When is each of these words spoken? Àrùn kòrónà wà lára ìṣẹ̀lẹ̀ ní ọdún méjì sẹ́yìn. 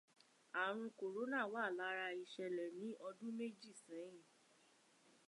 Àrùn 0.63 0.87
kòrónà 0.99 1.39
wà 1.53 1.63
lára 1.77 2.07
ìṣẹ̀lẹ̀ 2.23 2.69
ní 2.79 2.89
ọdún 3.07 3.35
méjì 3.37 3.71
sẹ́yìn. 3.83 4.25